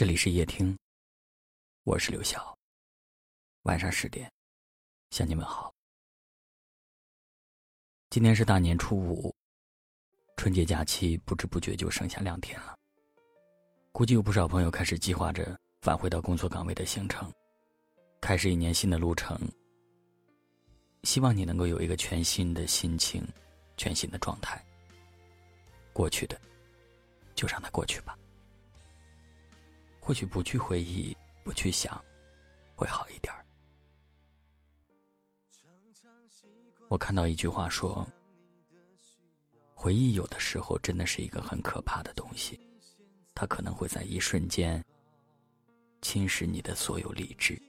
[0.00, 0.74] 这里是夜听，
[1.84, 2.56] 我是刘晓。
[3.64, 4.32] 晚上十点，
[5.10, 5.70] 向你们好。
[8.08, 9.30] 今天是大年初五，
[10.38, 12.74] 春节假期不知不觉就剩下两天了。
[13.92, 17.30] 估计有不少朋友开始计划着返回到工作岗位的行程，
[18.22, 19.38] 开始一年新的路程。
[21.02, 23.22] 希望你能够有一个全新的心情，
[23.76, 24.64] 全新的状态。
[25.92, 26.40] 过去的，
[27.34, 28.16] 就让它过去吧。
[30.00, 32.02] 或许不去回忆，不去想，
[32.74, 33.44] 会好一点儿。
[36.88, 38.04] 我看到一句话说
[39.74, 42.58] ：“回忆有的时候真的是一个很可怕的东西，
[43.34, 44.84] 它可能会在一瞬间
[46.02, 47.60] 侵蚀你的所有理智。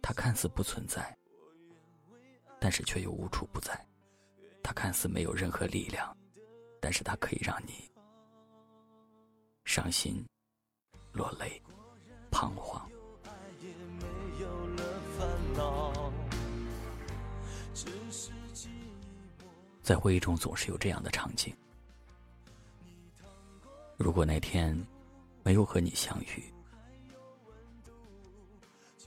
[0.00, 1.14] 它看似不存在，
[2.58, 3.74] 但是却又无处不在；
[4.62, 6.16] 它看似没有任何力量，
[6.80, 7.90] 但是它可以让你
[9.66, 10.24] 伤心。”
[11.12, 11.60] 落泪，
[12.30, 12.80] 彷徨。
[19.82, 21.54] 在回忆中，总是有这样的场景：
[23.96, 24.74] 如果那天
[25.42, 26.42] 没有和你相遇，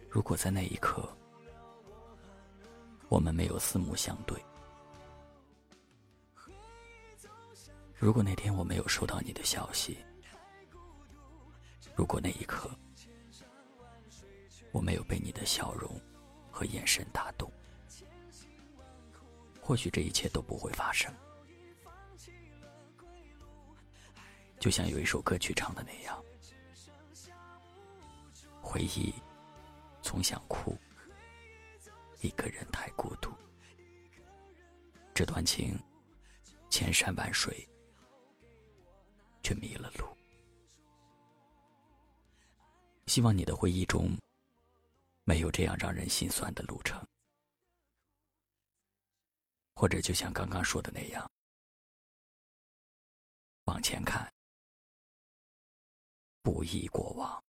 [0.09, 1.07] 如果在那一刻
[3.09, 4.37] 我们没有四目相对，
[7.95, 9.97] 如果那天我没有收到你的消息。
[11.95, 12.69] 如果那一刻
[14.71, 15.99] 我没有被你的笑容
[16.51, 17.49] 和眼神打动，
[19.61, 21.13] 或许这一切都不会发生。
[24.59, 26.21] 就像有一首歌曲唱的那样
[28.61, 29.13] ：“回忆
[30.01, 30.77] 总想哭，
[32.21, 33.31] 一个人太孤独。
[35.13, 35.79] 这段情
[36.69, 37.65] 千山万水，
[39.41, 39.84] 却迷了
[43.15, 44.13] 希望你的回忆中
[45.23, 47.01] 没有这样让人心酸的路程，
[49.73, 51.31] 或者就像刚刚说的那样，
[53.67, 54.29] 往前看，
[56.41, 57.44] 不忆过往。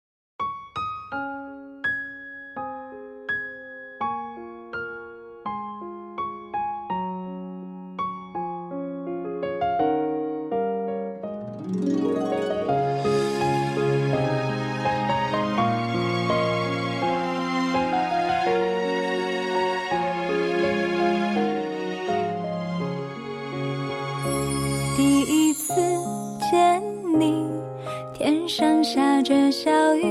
[29.06, 30.04] 下着小雨，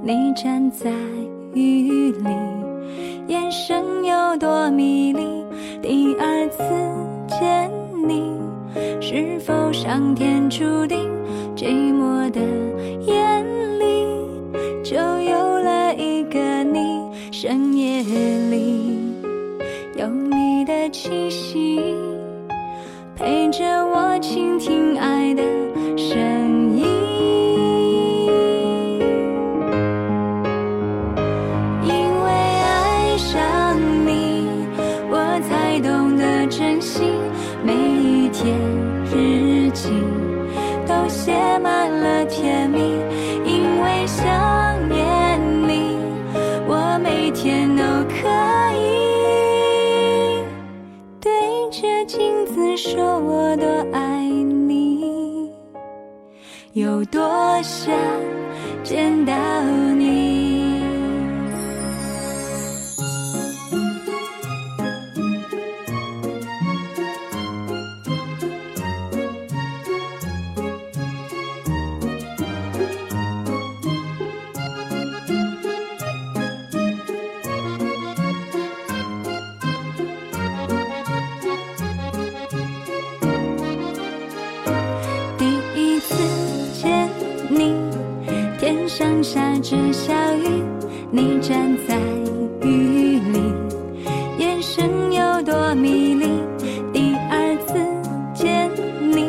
[0.00, 0.88] 你站在
[1.54, 2.30] 雨里，
[3.26, 5.44] 眼神有多迷离。
[5.82, 6.62] 第二次
[7.26, 7.68] 见
[8.06, 8.30] 你，
[9.00, 11.10] 是否上天注定？
[11.56, 12.40] 寂寞的
[13.00, 13.44] 眼
[13.80, 14.06] 里，
[14.84, 16.78] 就有了一个你。
[17.32, 18.04] 深夜
[18.50, 19.00] 里，
[19.96, 21.80] 有你的气息，
[23.16, 25.42] 陪着我倾听爱的
[25.96, 26.57] 声音
[36.48, 37.12] 真心，
[37.64, 38.56] 每一天。
[39.10, 39.88] 日记
[40.86, 42.78] 都写满了甜蜜，
[43.44, 44.26] 因为想
[44.88, 45.96] 念你，
[46.66, 48.28] 我每天都可
[48.76, 50.44] 以
[51.20, 51.30] 对
[51.70, 55.50] 着镜子说我多爱你，
[56.74, 57.20] 有多
[57.62, 57.94] 想
[58.84, 59.32] 见到
[89.30, 90.48] 下着小雨，
[91.10, 91.98] 你站在
[92.66, 93.38] 雨里，
[94.38, 96.24] 眼神有多迷离。
[96.94, 97.74] 第二次
[98.32, 99.26] 见你，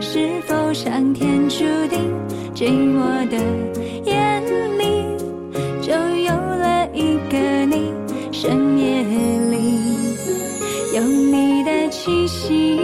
[0.00, 2.00] 是否上天注定？
[2.54, 3.36] 寂寞的
[4.06, 4.42] 眼
[4.78, 5.04] 里，
[5.82, 7.92] 就有了一个你。
[8.32, 9.02] 深夜
[9.50, 9.82] 里，
[10.96, 12.80] 有你的气息，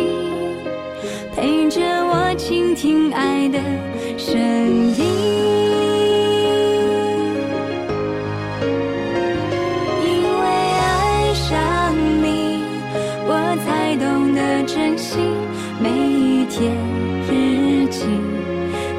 [1.34, 3.58] 陪着我倾听爱的
[4.18, 5.15] 声音。
[14.66, 15.18] 珍惜
[15.80, 16.74] 每一天，
[17.28, 18.04] 日记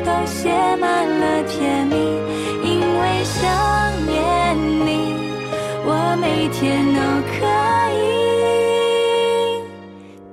[0.05, 1.95] 都写满了甜蜜，
[2.63, 3.43] 因为想
[4.05, 4.55] 念
[4.85, 5.13] 你，
[5.85, 7.01] 我每天都
[7.33, 7.35] 可
[7.99, 8.05] 以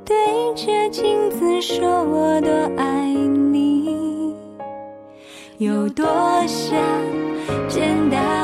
[0.04, 0.14] 对
[0.54, 3.04] 着镜子说我多爱
[3.50, 4.32] 你，
[5.58, 6.06] 有多
[6.46, 6.78] 想
[7.68, 8.43] 见到。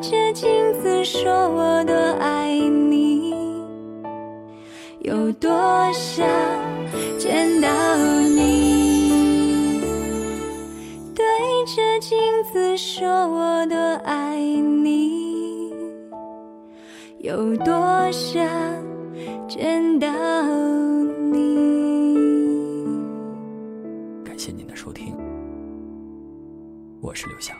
[0.00, 0.48] 对着镜
[0.80, 3.34] 子说我多爱你，
[5.00, 5.50] 有多
[5.92, 6.24] 想
[7.18, 7.68] 见到
[8.28, 9.80] 你。
[11.16, 11.26] 对
[11.66, 15.74] 着镜子说我多爱你，
[17.18, 18.46] 有多想
[19.48, 20.08] 见到
[21.32, 22.04] 你。
[24.24, 25.12] 感谢您的收听，
[27.00, 27.52] 我是刘晓。